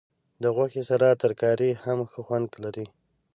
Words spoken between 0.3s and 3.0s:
د غوښې سره ترکاري هم ښه خوند لري.